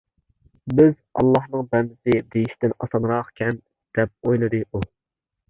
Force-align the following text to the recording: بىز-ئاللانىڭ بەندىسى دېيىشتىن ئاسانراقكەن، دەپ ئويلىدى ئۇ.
بىز-ئاللانىڭ 0.77 1.67
بەندىسى 1.73 2.15
دېيىشتىن 2.37 2.75
ئاسانراقكەن، 2.87 3.61
دەپ 4.01 4.17
ئويلىدى 4.33 4.65
ئۇ. 4.67 4.85